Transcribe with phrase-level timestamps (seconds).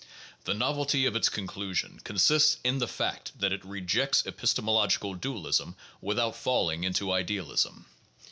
[0.45, 5.75] The novelty of its conclusion consists in the fact that it rejects epistemo logical dualism
[6.01, 7.85] without falling into idealism.